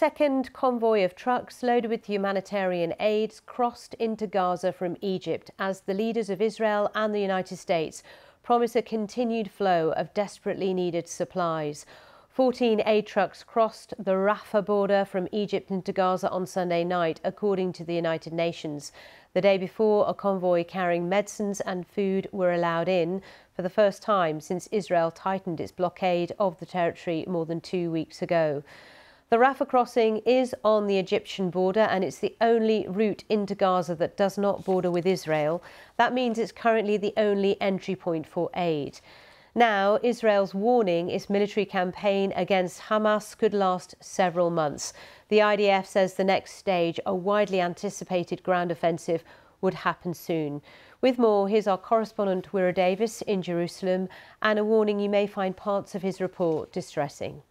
second 0.00 0.50
convoy 0.54 1.04
of 1.04 1.14
trucks 1.14 1.62
loaded 1.62 1.90
with 1.90 2.06
humanitarian 2.06 2.94
aids 3.00 3.38
crossed 3.38 3.92
into 3.98 4.26
Gaza 4.26 4.72
from 4.72 4.96
Egypt 5.02 5.50
as 5.58 5.82
the 5.82 5.92
leaders 5.92 6.30
of 6.30 6.40
Israel 6.40 6.90
and 6.94 7.14
the 7.14 7.20
United 7.20 7.58
States 7.58 8.02
promise 8.42 8.74
a 8.74 8.80
continued 8.80 9.50
flow 9.50 9.90
of 9.90 10.14
desperately 10.14 10.72
needed 10.72 11.06
supplies. 11.06 11.84
14 12.30 12.80
aid 12.86 13.06
trucks 13.06 13.44
crossed 13.44 13.92
the 13.98 14.12
Rafah 14.12 14.64
border 14.64 15.04
from 15.04 15.28
Egypt 15.32 15.70
into 15.70 15.92
Gaza 15.92 16.30
on 16.30 16.46
Sunday 16.46 16.82
night, 16.82 17.20
according 17.22 17.74
to 17.74 17.84
the 17.84 17.94
United 17.94 18.32
Nations. 18.32 18.92
The 19.34 19.42
day 19.42 19.58
before, 19.58 20.08
a 20.08 20.14
convoy 20.14 20.64
carrying 20.64 21.10
medicines 21.10 21.60
and 21.60 21.86
food 21.86 22.26
were 22.32 22.54
allowed 22.54 22.88
in 22.88 23.20
for 23.52 23.60
the 23.60 23.68
first 23.68 24.00
time 24.00 24.40
since 24.40 24.66
Israel 24.72 25.10
tightened 25.10 25.60
its 25.60 25.72
blockade 25.72 26.32
of 26.38 26.58
the 26.58 26.64
territory 26.64 27.26
more 27.28 27.44
than 27.44 27.60
two 27.60 27.90
weeks 27.90 28.22
ago. 28.22 28.62
The 29.30 29.36
Rafah 29.36 29.68
crossing 29.68 30.16
is 30.26 30.56
on 30.64 30.88
the 30.88 30.98
Egyptian 30.98 31.50
border 31.50 31.82
and 31.82 32.02
it's 32.02 32.18
the 32.18 32.34
only 32.40 32.84
route 32.88 33.22
into 33.28 33.54
Gaza 33.54 33.94
that 33.94 34.16
does 34.16 34.36
not 34.36 34.64
border 34.64 34.90
with 34.90 35.06
Israel. 35.06 35.62
That 35.98 36.12
means 36.12 36.36
it's 36.36 36.50
currently 36.50 36.96
the 36.96 37.14
only 37.16 37.56
entry 37.60 37.94
point 37.94 38.26
for 38.26 38.50
aid. 38.56 38.98
Now, 39.54 40.00
Israel's 40.02 40.52
warning 40.52 41.10
its 41.10 41.30
military 41.30 41.64
campaign 41.64 42.32
against 42.34 42.80
Hamas 42.80 43.38
could 43.38 43.54
last 43.54 43.94
several 44.00 44.50
months. 44.50 44.92
The 45.28 45.38
IDF 45.38 45.86
says 45.86 46.14
the 46.14 46.24
next 46.24 46.54
stage, 46.54 46.98
a 47.06 47.14
widely 47.14 47.60
anticipated 47.60 48.42
ground 48.42 48.72
offensive, 48.72 49.22
would 49.60 49.74
happen 49.74 50.12
soon. 50.12 50.60
With 51.00 51.20
more, 51.20 51.48
here's 51.48 51.68
our 51.68 51.78
correspondent 51.78 52.52
Wyre 52.52 52.72
Davies 52.72 53.22
in 53.22 53.42
Jerusalem 53.42 54.08
and 54.42 54.58
a 54.58 54.64
warning 54.64 54.98
you 54.98 55.08
may 55.08 55.28
find 55.28 55.56
parts 55.56 55.94
of 55.94 56.02
his 56.02 56.20
report 56.20 56.72
distressing. 56.72 57.42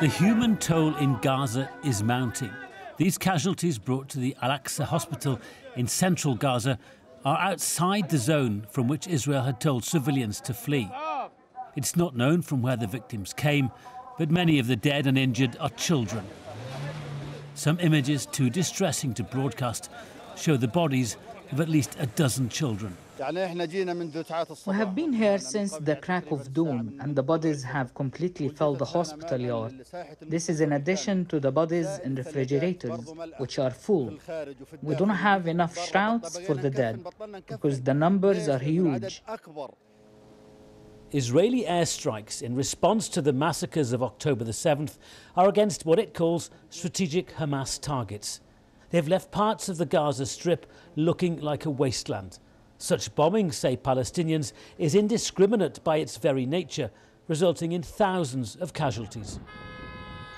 The 0.00 0.06
human 0.06 0.56
toll 0.58 0.94
in 0.94 1.18
Gaza 1.22 1.68
is 1.82 2.04
mounting. 2.04 2.52
These 2.98 3.18
casualties 3.18 3.80
brought 3.80 4.08
to 4.10 4.20
the 4.20 4.36
Al 4.40 4.56
Aqsa 4.56 4.84
hospital 4.84 5.40
in 5.74 5.88
central 5.88 6.36
Gaza 6.36 6.78
are 7.24 7.36
outside 7.36 8.08
the 8.08 8.16
zone 8.16 8.64
from 8.70 8.86
which 8.86 9.08
Israel 9.08 9.42
had 9.42 9.60
told 9.60 9.84
civilians 9.84 10.40
to 10.42 10.54
flee. 10.54 10.88
It's 11.74 11.96
not 11.96 12.14
known 12.14 12.42
from 12.42 12.62
where 12.62 12.76
the 12.76 12.86
victims 12.86 13.32
came, 13.32 13.72
but 14.18 14.30
many 14.30 14.60
of 14.60 14.68
the 14.68 14.76
dead 14.76 15.08
and 15.08 15.18
injured 15.18 15.56
are 15.58 15.70
children. 15.70 16.24
Some 17.56 17.80
images, 17.80 18.24
too 18.24 18.50
distressing 18.50 19.14
to 19.14 19.24
broadcast, 19.24 19.90
show 20.36 20.56
the 20.56 20.68
bodies 20.68 21.16
of 21.50 21.60
at 21.60 21.68
least 21.68 21.96
a 21.98 22.06
dozen 22.06 22.50
children. 22.50 22.96
We 23.20 24.74
have 24.74 24.94
been 24.94 25.12
here 25.12 25.38
since 25.38 25.72
the 25.76 25.96
crack 25.96 26.30
of 26.30 26.52
dawn, 26.52 26.96
and 27.00 27.16
the 27.16 27.22
bodies 27.22 27.64
have 27.64 27.92
completely 27.94 28.48
filled 28.48 28.78
the 28.78 28.84
hospital 28.84 29.40
yard. 29.40 29.84
This 30.20 30.48
is 30.48 30.60
in 30.60 30.72
addition 30.72 31.26
to 31.26 31.40
the 31.40 31.50
bodies 31.50 31.88
in 32.04 32.14
refrigerators, 32.14 33.12
which 33.38 33.58
are 33.58 33.70
full. 33.70 34.16
We 34.82 34.94
don't 34.94 35.08
have 35.08 35.48
enough 35.48 35.76
shrouds 35.88 36.38
for 36.38 36.54
the 36.54 36.70
dead, 36.70 37.04
because 37.46 37.80
the 37.82 37.94
numbers 37.94 38.48
are 38.48 38.60
huge. 38.60 39.22
Israeli 41.10 41.64
airstrikes 41.64 42.42
in 42.42 42.54
response 42.54 43.08
to 43.08 43.22
the 43.22 43.32
massacres 43.32 43.92
of 43.92 44.02
October 44.02 44.44
the 44.44 44.52
7th 44.52 44.98
are 45.36 45.48
against 45.48 45.86
what 45.86 45.98
it 45.98 46.12
calls 46.12 46.50
strategic 46.68 47.34
Hamas 47.36 47.80
targets. 47.80 48.40
They've 48.90 49.08
left 49.08 49.30
parts 49.30 49.68
of 49.68 49.78
the 49.78 49.86
Gaza 49.86 50.26
Strip 50.26 50.66
looking 50.96 51.40
like 51.40 51.64
a 51.64 51.70
wasteland. 51.70 52.38
Such 52.78 53.12
bombing, 53.16 53.50
say 53.50 53.76
Palestinians, 53.76 54.52
is 54.78 54.94
indiscriminate 54.94 55.82
by 55.82 55.96
its 55.96 56.16
very 56.16 56.46
nature, 56.46 56.90
resulting 57.26 57.72
in 57.72 57.82
thousands 57.82 58.54
of 58.56 58.72
casualties. 58.72 59.40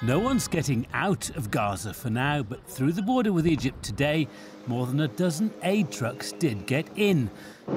No 0.02 0.19
one's 0.19 0.48
getting 0.48 0.86
out 0.94 1.28
of 1.36 1.50
Gaza 1.50 1.92
for 1.92 2.08
now, 2.08 2.42
but 2.42 2.66
through 2.66 2.92
the 2.92 3.02
border 3.02 3.34
with 3.34 3.46
Egypt 3.46 3.83
today, 3.83 4.27
more 4.66 4.86
than 4.86 5.00
a 5.00 5.08
dozen 5.08 5.52
aid 5.62 5.92
trucks 5.92 6.33
did 6.33 6.64
get 6.64 6.88
in, 6.96 7.30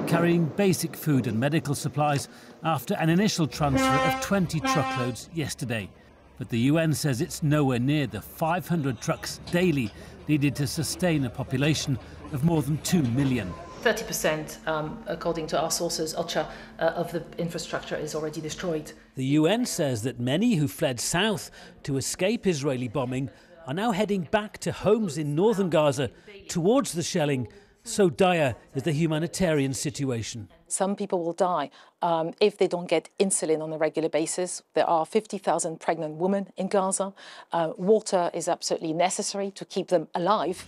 carrying 0.06 0.46
basic 0.46 0.96
food 0.96 1.26
and 1.26 1.38
medical 1.38 1.74
supplies 1.74 2.30
after 2.62 2.94
an 2.94 3.10
initial 3.10 3.46
transfer 3.46 3.86
of 3.86 4.22
20 4.22 4.58
truckloads 4.60 5.28
yesterday. 5.34 5.90
But 6.38 6.48
the 6.48 6.60
UN 6.60 6.94
says 6.94 7.20
it's 7.20 7.42
nowhere 7.42 7.78
near 7.78 8.06
the 8.06 8.22
500 8.22 9.02
trucks 9.02 9.40
daily 9.52 9.90
needed 10.26 10.56
to 10.56 10.66
sustain 10.66 11.26
a 11.26 11.30
population 11.30 11.98
of 12.32 12.42
more 12.42 12.62
than 12.62 12.78
2 12.78 13.02
million. 13.02 13.52
30%, 13.84 14.66
um, 14.66 15.02
according 15.06 15.46
to 15.48 15.60
our 15.60 15.70
sources, 15.70 16.14
OCHA, 16.14 16.48
uh, 16.78 16.82
of 16.96 17.12
the 17.12 17.22
infrastructure 17.36 17.96
is 17.96 18.14
already 18.14 18.40
destroyed. 18.40 18.92
The 19.14 19.26
UN 19.40 19.66
says 19.66 20.02
that 20.04 20.18
many 20.18 20.54
who 20.54 20.68
fled 20.68 20.98
south 20.98 21.50
to 21.82 21.98
escape 21.98 22.46
Israeli 22.46 22.88
bombing 22.88 23.28
are 23.66 23.74
now 23.74 23.92
heading 23.92 24.22
back 24.30 24.56
to 24.58 24.72
homes 24.72 25.18
in 25.18 25.34
northern 25.34 25.68
Gaza 25.68 26.10
towards 26.48 26.92
the 26.92 27.02
shelling. 27.02 27.46
So 27.82 28.08
dire 28.08 28.56
is 28.74 28.84
the 28.84 28.92
humanitarian 28.92 29.74
situation. 29.74 30.48
Some 30.66 30.96
people 30.96 31.22
will 31.22 31.34
die 31.34 31.70
um, 32.00 32.32
if 32.40 32.56
they 32.56 32.66
don't 32.66 32.88
get 32.88 33.10
insulin 33.20 33.62
on 33.62 33.70
a 33.70 33.76
regular 33.76 34.08
basis. 34.08 34.62
There 34.72 34.88
are 34.88 35.04
50,000 35.04 35.78
pregnant 35.78 36.16
women 36.16 36.48
in 36.56 36.68
Gaza. 36.68 37.12
Uh, 37.52 37.72
water 37.76 38.30
is 38.32 38.48
absolutely 38.48 38.94
necessary 38.94 39.50
to 39.50 39.66
keep 39.66 39.88
them 39.88 40.08
alive 40.14 40.64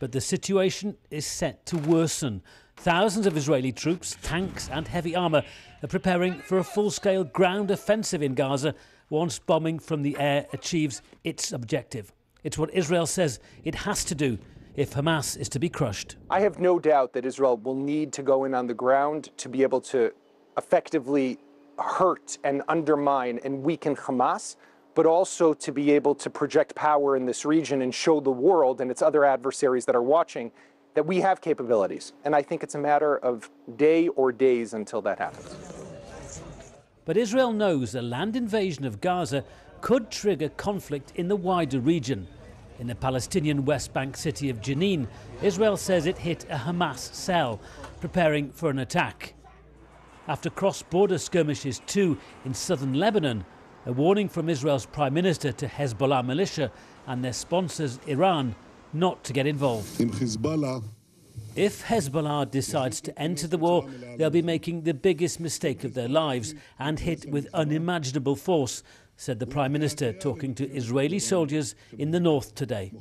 but 0.00 0.10
the 0.10 0.20
situation 0.20 0.96
is 1.10 1.24
set 1.24 1.64
to 1.66 1.76
worsen. 1.76 2.42
Thousands 2.76 3.26
of 3.26 3.36
Israeli 3.36 3.70
troops, 3.70 4.16
tanks, 4.22 4.68
and 4.70 4.88
heavy 4.88 5.14
armour 5.14 5.44
are 5.82 5.88
preparing 5.88 6.40
for 6.40 6.58
a 6.58 6.64
full 6.64 6.90
scale 6.90 7.22
ground 7.22 7.70
offensive 7.70 8.22
in 8.22 8.34
Gaza 8.34 8.74
once 9.10 9.38
bombing 9.38 9.78
from 9.78 10.02
the 10.02 10.16
air 10.18 10.46
achieves 10.52 11.02
its 11.22 11.52
objective. 11.52 12.12
It's 12.42 12.56
what 12.56 12.72
Israel 12.72 13.06
says 13.06 13.38
it 13.62 13.74
has 13.74 14.04
to 14.06 14.14
do 14.14 14.38
if 14.74 14.94
Hamas 14.94 15.36
is 15.36 15.48
to 15.50 15.58
be 15.58 15.68
crushed. 15.68 16.16
I 16.30 16.40
have 16.40 16.58
no 16.58 16.78
doubt 16.78 17.12
that 17.12 17.26
Israel 17.26 17.58
will 17.58 17.74
need 17.74 18.12
to 18.14 18.22
go 18.22 18.44
in 18.44 18.54
on 18.54 18.66
the 18.66 18.74
ground 18.74 19.30
to 19.36 19.48
be 19.48 19.62
able 19.62 19.82
to 19.82 20.12
effectively 20.56 21.38
hurt 21.78 22.38
and 22.44 22.62
undermine 22.68 23.40
and 23.44 23.62
weaken 23.62 23.94
Hamas 23.94 24.56
but 24.94 25.06
also 25.06 25.54
to 25.54 25.72
be 25.72 25.90
able 25.90 26.14
to 26.14 26.30
project 26.30 26.74
power 26.74 27.16
in 27.16 27.24
this 27.24 27.44
region 27.44 27.82
and 27.82 27.94
show 27.94 28.20
the 28.20 28.30
world 28.30 28.80
and 28.80 28.90
its 28.90 29.02
other 29.02 29.24
adversaries 29.24 29.84
that 29.84 29.94
are 29.94 30.02
watching 30.02 30.50
that 30.94 31.06
we 31.06 31.20
have 31.20 31.40
capabilities. 31.40 32.12
And 32.24 32.34
I 32.34 32.42
think 32.42 32.62
it's 32.62 32.74
a 32.74 32.78
matter 32.78 33.18
of 33.18 33.48
day 33.76 34.08
or 34.08 34.32
days 34.32 34.74
until 34.74 35.00
that 35.02 35.18
happens. 35.18 35.54
But 37.04 37.16
Israel 37.16 37.52
knows 37.52 37.94
a 37.94 38.02
land 38.02 38.36
invasion 38.36 38.84
of 38.84 39.00
Gaza 39.00 39.44
could 39.80 40.10
trigger 40.10 40.48
conflict 40.50 41.12
in 41.14 41.28
the 41.28 41.36
wider 41.36 41.80
region. 41.80 42.26
In 42.78 42.86
the 42.86 42.94
Palestinian 42.94 43.64
West 43.64 43.92
Bank 43.92 44.16
city 44.16 44.50
of 44.50 44.60
Jenin, 44.60 45.06
Israel 45.42 45.76
says 45.76 46.06
it 46.06 46.18
hit 46.18 46.44
a 46.50 46.56
Hamas 46.56 47.14
cell, 47.14 47.60
preparing 48.00 48.50
for 48.52 48.70
an 48.70 48.78
attack. 48.78 49.34
After 50.28 50.50
cross 50.50 50.82
border 50.82 51.18
skirmishes 51.18 51.80
too 51.86 52.18
in 52.44 52.54
southern 52.54 52.94
Lebanon, 52.94 53.44
a 53.86 53.92
warning 53.92 54.28
from 54.28 54.48
Israel's 54.48 54.86
Prime 54.86 55.14
Minister 55.14 55.52
to 55.52 55.66
Hezbollah 55.66 56.24
militia 56.24 56.70
and 57.06 57.24
their 57.24 57.32
sponsors, 57.32 57.98
Iran, 58.06 58.54
not 58.92 59.24
to 59.24 59.32
get 59.32 59.46
involved. 59.46 60.00
If 61.56 61.84
Hezbollah 61.84 62.50
decides 62.50 63.00
to 63.02 63.18
enter 63.18 63.46
the 63.46 63.58
war, 63.58 63.88
they'll 64.16 64.30
be 64.30 64.42
making 64.42 64.82
the 64.82 64.94
biggest 64.94 65.40
mistake 65.40 65.82
of 65.84 65.94
their 65.94 66.08
lives 66.08 66.54
and 66.78 66.98
hit 66.98 67.28
with 67.30 67.48
unimaginable 67.54 68.36
force, 68.36 68.82
said 69.16 69.38
the 69.38 69.46
Prime 69.46 69.72
Minister, 69.72 70.12
talking 70.12 70.54
to 70.54 70.68
Israeli 70.70 71.18
soldiers 71.18 71.74
in 71.98 72.10
the 72.10 72.20
north 72.20 72.54
today. 72.54 72.92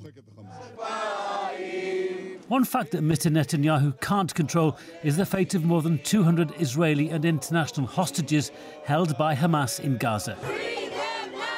One 2.50 2.66
fact 2.66 2.90
that 2.94 3.04
Mr. 3.04 3.32
Netanyahu 3.32 4.02
can't 4.02 4.34
control 4.34 4.76
is 5.04 5.16
the 5.16 5.26
fate 5.26 5.54
of 5.54 5.64
more 5.64 5.84
than 5.84 6.00
200 6.00 6.60
Israeli 6.60 7.12
and 7.12 7.24
international 7.24 7.86
hostages 7.86 8.52
held 8.86 9.16
by 9.20 9.36
Hamas 9.36 9.80
in 9.80 9.98
Gaza, 9.98 10.34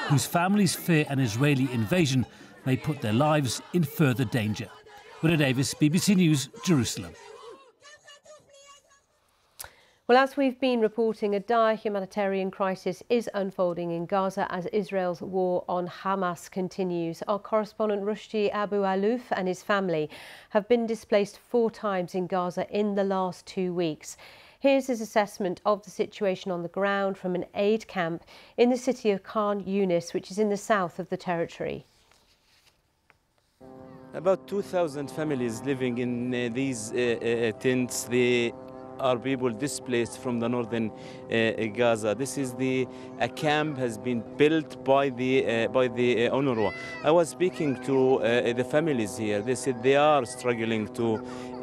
whose 0.09 0.25
families 0.25 0.75
fear 0.75 1.05
an 1.07 1.19
Israeli 1.19 1.71
invasion 1.71 2.25
may 2.65 2.75
put 2.75 2.99
their 2.99 3.13
lives 3.13 3.61
in 3.71 3.85
further 3.85 4.25
danger. 4.25 4.67
Wyre 5.23 5.37
Davies, 5.37 5.73
BBC 5.75 6.17
News, 6.17 6.49
Jerusalem. 6.65 7.13
Well, 10.11 10.21
as 10.21 10.35
we've 10.35 10.59
been 10.59 10.81
reporting, 10.81 11.35
a 11.35 11.39
dire 11.39 11.73
humanitarian 11.73 12.51
crisis 12.51 13.01
is 13.07 13.29
unfolding 13.33 13.91
in 13.91 14.05
Gaza 14.05 14.45
as 14.49 14.65
Israel's 14.73 15.21
war 15.21 15.63
on 15.69 15.87
Hamas 15.87 16.51
continues. 16.51 17.23
Our 17.29 17.39
correspondent 17.39 18.03
Rushdi 18.03 18.51
Abu 18.51 18.81
Alouf 18.81 19.21
and 19.31 19.47
his 19.47 19.63
family 19.63 20.09
have 20.49 20.67
been 20.67 20.85
displaced 20.85 21.37
four 21.39 21.71
times 21.71 22.13
in 22.13 22.27
Gaza 22.27 22.69
in 22.69 22.95
the 22.95 23.05
last 23.05 23.45
two 23.45 23.73
weeks. 23.73 24.17
Here's 24.59 24.87
his 24.87 24.99
assessment 24.99 25.61
of 25.65 25.81
the 25.85 25.91
situation 25.91 26.51
on 26.51 26.61
the 26.61 26.67
ground 26.67 27.17
from 27.17 27.33
an 27.33 27.45
aid 27.55 27.87
camp 27.87 28.25
in 28.57 28.69
the 28.69 28.75
city 28.75 29.11
of 29.11 29.23
Khan 29.23 29.63
Yunis, 29.63 30.13
which 30.13 30.29
is 30.29 30.37
in 30.37 30.49
the 30.49 30.57
south 30.57 30.99
of 30.99 31.07
the 31.07 31.15
territory. 31.15 31.85
About 34.13 34.45
2,000 34.45 35.09
families 35.09 35.61
living 35.61 35.99
in 35.99 36.33
uh, 36.33 36.49
these 36.53 36.91
uh, 36.91 36.95
uh, 36.97 37.57
tents. 37.59 38.03
They 38.03 38.51
are 39.01 39.17
people 39.17 39.49
displaced 39.49 40.19
from 40.19 40.39
the 40.39 40.47
northern 40.47 40.91
uh, 40.91 41.51
Gaza. 41.75 42.15
This 42.17 42.37
is 42.37 42.53
the 42.53 42.87
a 43.19 43.27
camp 43.27 43.77
has 43.77 43.97
been 43.97 44.23
built 44.37 44.83
by 44.83 45.09
the 45.09 45.33
uh, 45.45 45.67
by 45.67 45.87
the 45.87 46.27
uh, 46.27 46.35
UNRWA. 46.35 46.73
I 47.03 47.11
was 47.11 47.29
speaking 47.29 47.81
to 47.83 48.21
uh, 48.21 48.53
the 48.53 48.63
families 48.63 49.17
here. 49.17 49.41
They 49.41 49.55
said 49.55 49.81
they 49.83 49.95
are 49.95 50.25
struggling 50.25 50.87
to 50.93 51.07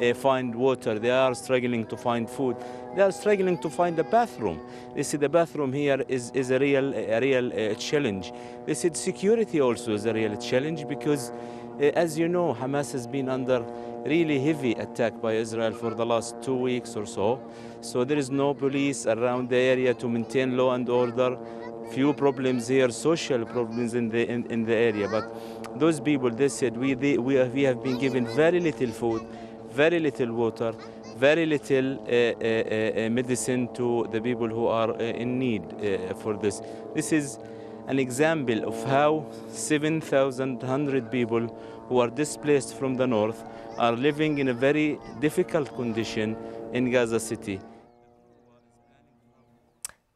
uh, 0.01 0.13
find 0.13 0.53
water. 0.53 0.99
They 0.99 1.11
are 1.11 1.33
struggling 1.35 1.85
to 1.87 1.97
find 1.97 2.29
food. 2.29 2.55
They 2.95 3.01
are 3.03 3.11
struggling 3.11 3.57
to 3.59 3.69
find 3.69 3.97
a 3.99 4.03
bathroom. 4.03 4.59
They 4.95 5.03
said 5.03 5.19
the 5.19 5.29
bathroom 5.29 5.71
here 5.73 6.03
is, 6.07 6.31
is 6.31 6.51
a 6.51 6.59
real 6.59 6.93
a 6.93 7.19
real 7.19 7.47
uh, 7.53 7.75
challenge. 7.75 8.31
They 8.65 8.73
said 8.73 8.97
security 8.97 9.61
also 9.61 9.93
is 9.93 10.05
a 10.05 10.13
real 10.13 10.35
challenge 10.37 10.87
because, 10.87 11.31
as 11.79 12.17
you 12.17 12.27
know, 12.27 12.53
Hamas 12.53 12.91
has 12.91 13.07
been 13.07 13.29
under 13.29 13.63
really 14.05 14.39
heavy 14.39 14.73
attack 14.73 15.21
by 15.21 15.33
Israel 15.33 15.71
for 15.71 15.93
the 15.93 16.05
last 16.05 16.41
two 16.41 16.55
weeks 16.55 16.95
or 16.95 17.05
so. 17.05 17.41
So 17.81 18.03
there 18.03 18.17
is 18.17 18.29
no 18.29 18.53
police 18.53 19.05
around 19.05 19.49
the 19.49 19.57
area 19.57 19.93
to 19.93 20.09
maintain 20.09 20.57
law 20.57 20.73
and 20.73 20.87
order. 20.89 21.37
Few 21.91 22.13
problems 22.13 22.67
here, 22.67 22.89
social 22.91 23.45
problems 23.45 23.93
in 23.95 24.09
the 24.09 24.29
in, 24.29 24.45
in 24.51 24.63
the 24.63 24.75
area. 24.75 25.07
But 25.07 25.79
those 25.79 25.99
people, 25.99 26.29
they 26.29 26.49
said 26.49 26.77
we 26.77 26.93
they, 26.93 27.17
we 27.17 27.35
have, 27.35 27.53
we 27.53 27.63
have 27.63 27.83
been 27.83 27.97
given 27.97 28.27
very 28.27 28.59
little 28.59 28.91
food, 28.91 29.25
very 29.71 29.99
little 29.99 30.31
water, 30.33 30.73
very 31.17 31.45
little 31.45 31.93
uh, 31.93 32.05
uh, 32.07 33.05
uh, 33.05 33.09
medicine 33.09 33.73
to 33.73 34.07
the 34.11 34.21
people 34.21 34.47
who 34.47 34.67
are 34.67 34.95
in 34.97 35.39
need 35.39 35.63
for 36.17 36.37
this. 36.37 36.61
This 36.93 37.11
is 37.11 37.39
an 37.89 37.97
example 37.97 38.63
of 38.65 38.83
how 38.85 39.25
7,100 39.49 41.11
people 41.11 41.47
who 41.87 41.99
are 41.99 42.09
displaced 42.09 42.75
from 42.75 42.95
the 42.95 43.07
north 43.07 43.43
are 43.77 43.93
living 43.93 44.37
in 44.37 44.49
a 44.49 44.53
very 44.53 44.99
difficult 45.19 45.75
condition 45.75 46.37
in 46.71 46.91
Gaza 46.91 47.19
City. 47.19 47.59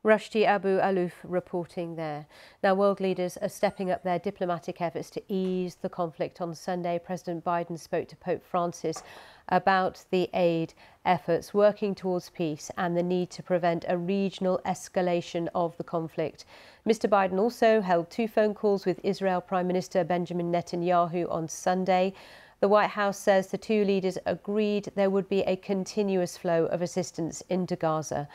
Rushdi 0.06 0.46
Abu 0.46 0.80
Alouf 0.80 1.14
reporting 1.24 1.96
there. 1.96 2.28
Now, 2.62 2.75
world 2.75 3.00
leaders 3.00 3.38
are 3.38 3.50
stepping 3.50 3.90
up 3.90 4.04
their 4.04 4.20
diplomatic 4.20 4.81
efforts 4.81 5.10
to 5.12 5.22
ease 5.30 5.78
the 5.81 5.90
conflict. 5.90 6.42
On 6.42 6.54
Sunday, 6.54 7.00
President 7.00 7.44
Biden 7.44 7.80
spoke 7.80 8.08
to 8.10 8.18
Pope 8.18 8.44
Francis 8.44 9.02
about 9.50 10.06
the 10.12 10.30
aid 10.34 10.74
efforts 11.06 11.54
working 11.54 11.94
towards 11.94 12.30
peace 12.30 12.72
and 12.78 12.95
the 12.95 13.04
need 13.04 13.30
to 13.30 13.44
prevent 13.44 13.86
a 13.88 13.98
regional 13.98 14.60
escalation 14.66 15.48
of 15.54 15.75
the 15.78 15.84
conflict. 15.84 16.45
Mr. 16.88 17.10
Biden 17.10 17.40
also 17.40 17.81
held 17.81 18.10
two 18.10 18.28
phone 18.28 18.54
calls 18.54 18.86
with 18.86 19.00
Israel 19.04 19.42
Prime 19.42 19.68
Minister 19.68 20.04
Benjamin 20.04 20.51
Netanyahu 20.51 21.30
on 21.31 21.48
Sunday. 21.48 22.13
The 22.60 22.69
White 22.69 22.92
House 22.92 23.18
says 23.18 23.48
the 23.48 23.57
two 23.57 23.84
leaders 23.84 24.18
agreed 24.25 24.92
there 24.95 25.10
would 25.10 25.28
be 25.28 25.42
a 25.42 25.57
continuous 25.57 26.38
flow 26.38 26.66
of 26.68 26.81
assistance 26.81 27.42
into 27.50 27.75
Gaza. 27.75 28.28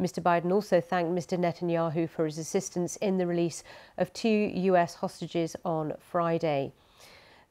Mr. 0.00 0.22
Biden 0.22 0.52
also 0.52 0.80
thanked 0.80 1.12
Mr. 1.12 1.38
Netanyahu 1.38 2.08
for 2.08 2.26
his 2.26 2.36
assistance 2.36 2.96
in 2.96 3.16
the 3.16 3.26
release 3.26 3.62
of 3.96 4.12
two 4.12 4.50
US 4.54 4.96
hostages 4.96 5.56
on 5.64 5.94
Friday. 5.98 6.72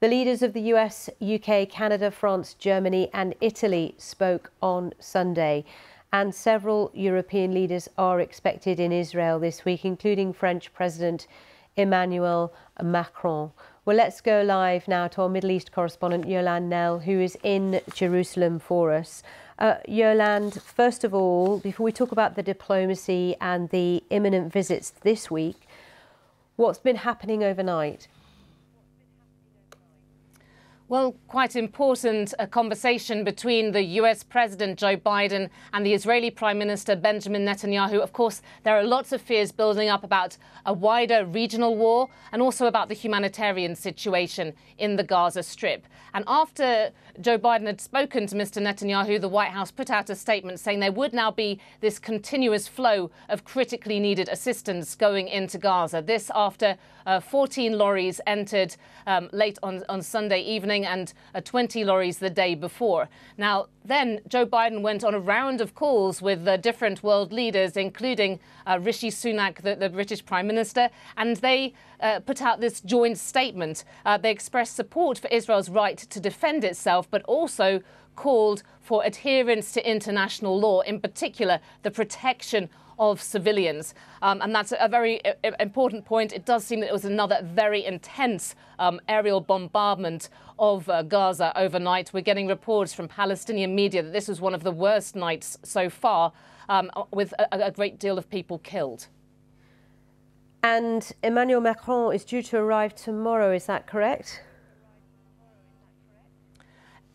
The 0.02 0.10
leaders 0.10 0.42
of 0.42 0.52
the 0.52 0.74
US, 0.74 1.10
UK, 1.22 1.70
Canada, 1.70 2.12
France, 2.12 2.54
Germany, 2.54 3.10
and 3.14 3.34
Italy 3.40 3.96
spoke 3.98 4.52
on 4.62 4.92
Sunday, 5.00 5.64
and 6.12 6.36
several 6.36 6.92
European 6.94 7.54
leaders 7.54 7.88
are 7.98 8.20
expected 8.20 8.78
in 8.78 8.92
Israel 8.92 9.40
this 9.40 9.64
week, 9.64 9.86
including 9.86 10.34
French 10.34 10.74
President 10.74 11.28
Emmanuel 11.78 12.54
Macron. 12.84 13.52
Well, 13.86 13.96
let's 13.96 14.20
go 14.20 14.42
live 14.42 14.86
now 14.90 15.08
to 15.08 15.22
our 15.22 15.30
Middle 15.30 15.52
East 15.52 15.72
correspondent, 15.72 16.28
Yolande 16.28 16.68
Knell, 16.68 17.00
who 17.00 17.22
is 17.22 17.38
in 17.42 17.80
Jerusalem 17.94 18.60
for 18.60 18.92
us. 18.92 19.24
Uh, 19.58 19.76
Yolande, 19.88 20.60
first 20.60 21.06
of 21.06 21.14
all, 21.14 21.60
before 21.60 21.86
we 21.86 21.94
talk 21.94 22.12
about 22.12 22.36
the 22.36 22.44
diplomacy 22.44 23.38
and 23.40 23.70
the 23.70 24.04
imminent 24.10 24.52
visits 24.52 24.90
this 24.90 25.32
week, 25.32 25.68
what's 26.58 26.80
been 26.80 26.98
happening 26.98 27.46
overnight? 27.46 28.10
Well, 30.88 31.16
quite 31.28 31.56
important 31.56 32.36
a 32.38 32.46
conversation 32.46 33.24
between 33.24 33.72
the 33.72 33.82
US 34.02 34.22
President 34.22 34.78
Joe 34.78 34.96
Biden 34.96 35.50
and 35.74 35.84
the 35.84 35.96
Israeli 35.96 36.30
Prime 36.30 36.60
Minister 36.60 36.96
Benjamin 36.96 37.44
Netanyahu. 37.44 38.02
Of 38.02 38.14
course, 38.14 38.44
there 38.62 38.78
are 38.78 38.84
lots 38.84 39.12
of 39.12 39.20
fears 39.20 39.52
building 39.52 39.90
up 39.90 40.04
about 40.04 40.38
a 40.64 40.74
wider 40.74 41.26
regional 41.26 41.76
war 41.76 42.10
and 42.32 42.40
also 42.40 42.68
about 42.68 42.90
the 42.90 42.94
humanitarian 42.94 43.76
situation 43.76 44.54
in 44.78 44.96
the 44.96 45.04
Gaza 45.04 45.42
Strip. 45.42 45.88
And 46.14 46.24
after 46.28 46.92
Joe 47.20 47.40
Biden 47.40 47.66
had 47.66 47.82
spoken 47.82 48.28
to 48.28 48.36
Mr. 48.36 48.62
Netanyahu, 48.62 49.20
the 49.20 49.28
White 49.28 49.52
House 49.52 49.72
put 49.72 49.90
out 49.90 50.10
a 50.12 50.16
statement 50.16 50.60
saying 50.60 50.82
there 50.82 50.92
would 50.92 51.14
now 51.14 51.32
be 51.32 51.60
this 51.82 51.98
continuous 51.98 52.68
flow 52.68 53.10
of 53.28 53.44
critically 53.44 54.00
needed 54.00 54.30
assistance 54.30 54.94
going 54.94 55.30
into 55.30 55.58
Gaza. 55.58 56.04
This 56.06 56.30
after 56.36 56.78
uh, 57.06 57.20
14 57.20 57.78
lorries 57.78 58.22
entered 58.28 58.76
um, 59.08 59.30
late 59.34 59.58
on, 59.64 59.84
on 59.90 60.02
Sunday 60.02 60.42
evening 60.42 60.75
and 60.84 61.14
uh, 61.36 61.42
20 61.42 61.86
lorries 61.86 62.18
the 62.18 62.32
day 62.32 62.56
before. 62.56 63.08
Now, 63.38 63.68
then 63.86 64.20
Joe 64.28 64.48
Biden 64.48 64.82
went 64.82 65.04
on 65.04 65.14
a 65.14 65.20
round 65.20 65.62
of 65.62 65.76
calls 65.76 66.24
with 66.24 66.48
uh, 66.48 66.58
different 66.58 67.04
world 67.04 67.32
leaders, 67.32 67.78
including 67.78 68.40
uh, 68.66 68.80
Rishi 68.82 69.12
Sunak, 69.12 69.62
the, 69.62 69.76
the, 69.76 69.90
British 69.90 70.26
Prime 70.26 70.48
Minister, 70.48 70.90
and 71.18 71.38
they 71.38 71.74
uh, 72.02 72.20
put 72.20 72.42
out 72.42 72.62
this 72.62 72.82
joint 72.82 73.18
statement. 73.18 73.84
Uh, 74.06 74.18
they 74.18 74.32
expressed 74.32 74.76
support 74.76 75.18
for 75.18 75.28
Israel's 75.28 75.70
right 75.70 75.98
to 75.98 76.20
defend 76.20 76.64
itself, 76.64 77.10
but 77.10 77.24
also 77.24 77.82
called 78.16 78.64
for 78.82 79.04
adherence 79.04 79.72
to 79.74 79.90
international 79.90 80.60
law, 80.60 80.82
in 80.82 81.00
particular 81.00 81.60
the 81.84 81.92
protection 81.92 82.70
of 82.98 83.22
civilians. 83.22 83.94
Um, 84.22 84.42
and 84.42 84.56
that's 84.56 84.74
a 84.78 84.88
very 84.88 85.22
important 85.60 86.06
point. 86.06 86.32
It 86.32 86.46
does 86.46 86.64
seem 86.64 86.80
that 86.80 86.88
it 86.88 86.94
was 86.94 87.06
another 87.06 87.40
very 87.44 87.84
intense 87.84 88.56
um, 88.80 89.02
aerial 89.10 89.42
bombardment 89.42 90.30
of 90.58 90.88
uh, 90.90 91.04
Gaza 91.04 91.52
overnight. 91.58 92.14
We're 92.14 92.22
getting 92.22 92.48
reports 92.48 92.94
from 92.94 93.08
Palestinian 93.08 93.76
media 93.76 94.02
that 94.02 94.14
this 94.14 94.28
was 94.28 94.40
one 94.40 94.54
of 94.54 94.64
the 94.64 94.72
worst 94.72 95.16
nights 95.16 95.58
so 95.64 95.90
far, 95.90 96.32
um, 96.70 96.90
with 97.12 97.34
a, 97.34 97.66
a 97.66 97.72
great 97.72 98.00
deal 98.00 98.18
of 98.18 98.30
people 98.30 98.60
killed. 98.60 99.08
And 100.66 101.12
Emmanuel 101.22 101.62
Macron 101.62 102.16
is 102.16 102.26
due 102.26 102.42
to 102.42 102.58
arrive 102.58 102.96
tomorrow, 102.96 103.54
is 103.54 103.68
that 103.68 103.86
correct? 103.86 104.42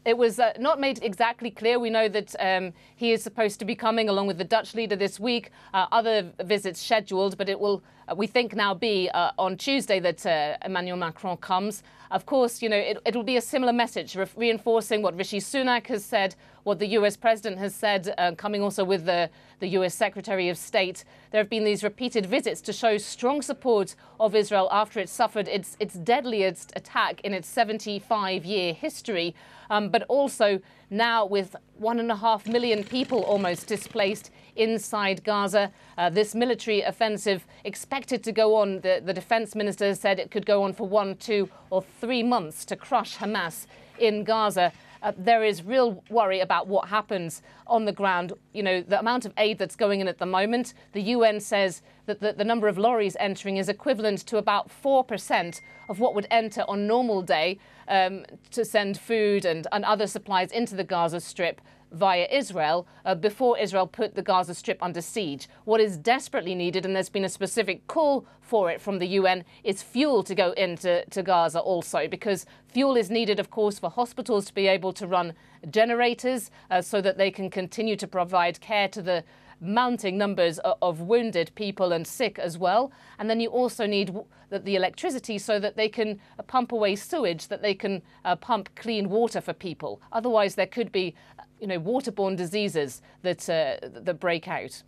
It 0.04 0.16
was 0.16 0.38
uh, 0.38 0.52
not 0.60 0.78
made 0.78 1.02
exactly 1.02 1.50
clear. 1.50 1.80
We 1.80 1.90
know 1.90 2.08
that 2.08 2.36
um, 2.38 2.72
he 2.94 3.10
is 3.10 3.24
supposed 3.24 3.58
to 3.58 3.64
be 3.64 3.74
coming 3.74 4.08
along 4.08 4.28
with 4.28 4.38
the 4.38 4.44
Dutch 4.44 4.72
leader 4.76 4.94
this 4.94 5.18
week. 5.18 5.50
Uh, 5.74 5.86
other 5.90 6.30
visits 6.44 6.80
scheduled, 6.80 7.36
but 7.36 7.48
it 7.48 7.58
will, 7.58 7.82
we 8.16 8.26
think, 8.26 8.54
now 8.54 8.74
be 8.74 9.08
uh, 9.10 9.32
on 9.38 9.56
Tuesday 9.56 10.00
that 10.00 10.24
uh, 10.26 10.56
Emmanuel 10.64 10.96
Macron 10.96 11.36
comes. 11.36 11.82
Of 12.10 12.26
course, 12.26 12.60
you 12.60 12.68
know, 12.68 12.76
it, 12.76 13.14
will 13.14 13.22
be 13.22 13.36
a 13.36 13.40
similar 13.40 13.72
message, 13.72 14.16
re 14.16 14.26
reinforcing 14.36 15.00
what 15.00 15.16
Rishi 15.16 15.38
Sunak 15.38 15.86
has 15.86 16.04
said, 16.04 16.34
what 16.64 16.80
the 16.80 16.88
US 16.98 17.16
president 17.16 17.58
has 17.58 17.74
said, 17.74 18.12
uh, 18.18 18.32
coming 18.32 18.62
also 18.62 18.82
with 18.82 19.04
the, 19.04 19.30
the 19.60 19.68
US 19.78 19.94
Secretary 19.94 20.48
of 20.48 20.58
State. 20.58 21.04
There 21.30 21.40
have 21.40 21.48
been 21.48 21.64
these 21.64 21.84
repeated 21.84 22.26
visits 22.26 22.60
to 22.62 22.72
show 22.72 22.98
strong 22.98 23.42
support 23.42 23.94
of 24.18 24.34
Israel 24.34 24.68
after 24.72 24.98
it 24.98 25.08
suffered 25.08 25.46
its, 25.46 25.76
its 25.78 25.94
deadliest 25.94 26.72
attack 26.74 27.20
in 27.20 27.32
its 27.32 27.46
75 27.46 28.44
year 28.44 28.72
history 28.72 29.34
um, 29.70 29.88
but 29.88 30.02
also 30.08 30.60
now 30.90 31.24
with 31.24 31.56
one 31.78 31.98
and 32.00 32.10
a 32.10 32.16
half 32.16 32.46
million 32.46 32.84
people 32.84 33.22
almost 33.22 33.66
displaced 33.66 34.30
inside 34.56 35.24
Gaza. 35.24 35.72
Uh, 35.96 36.10
this 36.10 36.34
military 36.34 36.82
offensive 36.82 37.46
expected 37.64 37.99
to 38.06 38.32
go 38.32 38.56
on, 38.56 38.80
the, 38.80 39.02
the 39.04 39.12
defense 39.12 39.54
minister 39.54 39.94
said 39.94 40.18
it 40.18 40.30
could 40.30 40.46
go 40.46 40.62
on 40.62 40.72
for 40.72 40.88
one, 40.88 41.16
two, 41.16 41.48
or 41.70 41.82
three 42.00 42.22
months 42.22 42.64
to 42.66 42.76
crush 42.76 43.16
Hamas 43.18 43.66
in 43.98 44.24
Gaza. 44.24 44.72
Uh, 45.02 45.12
there 45.16 45.42
is 45.42 45.62
real 45.62 46.02
worry 46.10 46.40
about 46.40 46.66
what 46.66 46.88
happens 46.88 47.42
on 47.66 47.86
the 47.86 47.92
ground. 47.92 48.32
You 48.52 48.62
know, 48.62 48.82
the 48.82 48.98
amount 48.98 49.24
of 49.24 49.32
aid 49.38 49.58
that's 49.58 49.76
going 49.76 50.00
in 50.00 50.08
at 50.08 50.18
the 50.18 50.26
moment, 50.26 50.74
the 50.92 51.00
UN 51.02 51.40
says 51.40 51.82
that 52.06 52.20
the, 52.20 52.32
the 52.32 52.44
number 52.44 52.68
of 52.68 52.76
lorries 52.76 53.16
entering 53.18 53.56
is 53.56 53.68
equivalent 53.68 54.18
to 54.26 54.36
about 54.36 54.68
4% 54.68 55.60
of 55.88 56.00
what 56.00 56.14
would 56.14 56.26
enter 56.30 56.62
on 56.68 56.86
normal 56.86 57.22
day 57.22 57.58
um, 57.88 58.24
to 58.50 58.64
send 58.64 58.98
food 58.98 59.44
and, 59.44 59.66
and 59.72 59.84
other 59.84 60.06
supplies 60.06 60.52
into 60.52 60.76
the 60.76 60.84
Gaza 60.84 61.20
Strip 61.20 61.60
via 61.92 62.26
Israel 62.30 62.86
uh, 63.04 63.14
before 63.14 63.58
Israel 63.58 63.86
put 63.86 64.14
the 64.14 64.22
Gaza 64.22 64.54
Strip 64.54 64.82
under 64.82 65.00
siege. 65.00 65.48
What 65.64 65.80
is 65.80 65.96
desperately 65.96 66.54
needed, 66.54 66.84
and 66.84 66.94
there's 66.94 67.08
been 67.08 67.24
a 67.24 67.28
specific 67.28 67.86
call 67.86 68.26
for 68.40 68.70
it 68.70 68.80
from 68.80 68.98
the 68.98 69.06
UN, 69.06 69.44
is 69.64 69.82
fuel 69.82 70.22
to 70.24 70.34
go 70.34 70.52
into 70.52 71.04
to 71.04 71.22
Gaza 71.22 71.60
also, 71.60 72.08
because 72.08 72.46
fuel 72.68 72.96
is 72.96 73.10
needed, 73.10 73.40
of 73.40 73.50
course, 73.50 73.78
for 73.78 73.90
hospitals 73.90 74.46
to 74.46 74.54
be 74.54 74.66
able 74.66 74.92
to 74.94 75.06
run 75.06 75.34
generators 75.70 76.50
uh, 76.70 76.80
so 76.80 77.00
that 77.00 77.18
they 77.18 77.30
can 77.30 77.50
continue 77.50 77.96
to 77.96 78.06
provide 78.06 78.60
care 78.60 78.88
to 78.88 79.02
the 79.02 79.24
mounting 79.60 80.16
numbers 80.16 80.58
of 80.60 81.02
wounded 81.02 81.52
people 81.54 81.92
and 81.92 82.06
sick 82.06 82.38
as 82.38 82.56
well. 82.56 82.90
And 83.18 83.28
then 83.28 83.40
you 83.40 83.48
also 83.48 83.86
need 83.86 84.14
the 84.50 84.76
electricity 84.76 85.38
so 85.38 85.60
that 85.60 85.76
they 85.76 85.88
can 85.88 86.18
pump 86.46 86.72
away 86.72 86.96
sewage, 86.96 87.48
that 87.48 87.62
they 87.62 87.74
can 87.74 88.02
uh, 88.24 88.36
pump 88.36 88.74
clean 88.74 89.08
water 89.08 89.40
for 89.40 89.52
people. 89.52 90.00
Otherwise, 90.12 90.54
there 90.54 90.66
could 90.66 90.90
be, 90.90 91.14
you 91.60 91.66
know, 91.66 91.78
waterborne 91.78 92.36
diseases 92.36 93.02
that 93.22 93.48
uh, 93.48 93.76
that 93.82 94.18
break 94.18 94.48
out. 94.48 94.82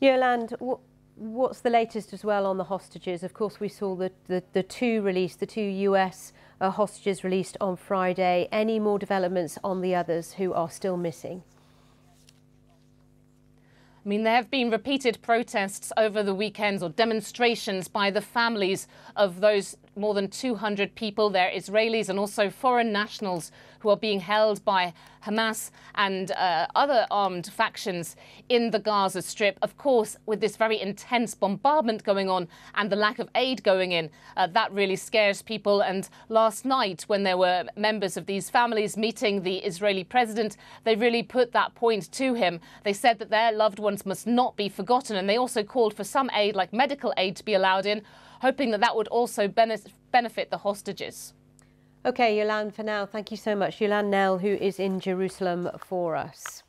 Yolande, 0.00 0.54
what's 1.16 1.60
the 1.60 1.70
latest 1.70 2.12
as 2.12 2.24
well 2.24 2.46
on 2.46 2.58
the 2.58 2.64
hostages? 2.64 3.22
Of 3.22 3.32
course, 3.32 3.58
we 3.58 3.68
saw 3.68 3.94
the, 3.94 4.12
the, 4.28 4.42
the 4.52 4.62
two 4.62 5.02
released, 5.02 5.40
the 5.40 5.46
two 5.46 5.62
US 5.62 6.32
uh, 6.60 6.70
hostages 6.70 7.24
released 7.24 7.56
on 7.60 7.76
Friday. 7.76 8.48
Any 8.52 8.78
more 8.78 8.98
developments 8.98 9.58
on 9.64 9.80
the 9.80 9.94
others 9.94 10.34
who 10.34 10.52
are 10.52 10.70
still 10.70 10.96
missing? 10.96 11.42
I 14.04 14.08
mean, 14.08 14.22
there 14.22 14.36
have 14.36 14.50
been 14.50 14.70
repeated 14.70 15.18
protests 15.20 15.92
over 15.96 16.22
the 16.22 16.34
weekends 16.34 16.80
or 16.82 16.90
demonstrations 16.90 17.88
by 17.88 18.10
the 18.10 18.20
families 18.20 18.86
of 19.16 19.40
those 19.40 19.76
more 19.96 20.14
than 20.14 20.28
200 20.28 20.94
people. 20.94 21.30
They're 21.30 21.50
Israelis 21.50 22.08
and 22.08 22.18
also 22.18 22.50
foreign 22.50 22.92
nationals 22.92 23.50
who 23.80 23.90
are 23.90 23.96
being 23.96 24.20
held 24.20 24.64
by 24.64 24.92
Hamas 25.24 25.70
and 25.94 26.32
uh, 26.32 26.66
other 26.74 27.06
armed 27.10 27.46
factions 27.46 28.16
in 28.48 28.70
the 28.70 28.78
Gaza 28.78 29.22
Strip. 29.22 29.58
Of 29.62 29.76
course, 29.76 30.16
with 30.26 30.40
this 30.40 30.56
very 30.56 30.80
intense 30.80 31.34
bombardment 31.34 32.04
going 32.04 32.28
on 32.28 32.48
and 32.74 32.90
the 32.90 32.96
lack 32.96 33.18
of 33.18 33.28
aid 33.34 33.62
going 33.62 33.92
in, 33.92 34.10
uh, 34.36 34.46
that 34.48 34.72
really 34.72 34.96
scares 34.96 35.42
people. 35.42 35.80
And 35.82 36.08
last 36.28 36.64
night, 36.64 37.02
when 37.06 37.22
there 37.22 37.36
were 37.36 37.64
members 37.76 38.16
of 38.16 38.26
these 38.26 38.50
families 38.50 38.96
meeting 38.96 39.42
the 39.42 39.58
Israeli 39.58 40.04
president, 40.04 40.56
they 40.84 40.96
really 40.96 41.22
put 41.22 41.52
that 41.52 41.74
point 41.74 42.10
to 42.12 42.34
him. 42.34 42.60
They 42.84 42.92
said 42.92 43.18
that 43.18 43.30
their 43.30 43.52
loved 43.52 43.78
ones 43.78 44.06
must 44.06 44.26
not 44.26 44.56
be 44.56 44.68
forgotten. 44.68 45.16
And 45.16 45.28
they 45.28 45.36
also 45.36 45.62
called 45.62 45.94
for 45.94 46.04
some 46.04 46.30
aid, 46.34 46.56
like 46.56 46.72
medical 46.72 47.12
aid, 47.16 47.36
to 47.36 47.44
be 47.44 47.54
allowed 47.54 47.86
in 47.86 48.02
hoping 48.40 48.70
that 48.70 48.80
that 48.80 48.96
would 48.96 49.08
also 49.08 49.48
benefit 49.48 50.50
the 50.50 50.58
hostages. 50.58 51.34
Okay, 52.04 52.38
Yolande, 52.38 52.72
for 52.72 52.82
now, 52.82 53.04
thank 53.04 53.30
you 53.30 53.36
so 53.36 53.56
much. 53.56 53.80
Yolande 53.80 54.10
Knell, 54.10 54.38
who 54.38 54.54
is 54.54 54.78
in 54.78 55.00
Jerusalem 55.00 55.68
for 55.78 56.14
us. 56.14 56.62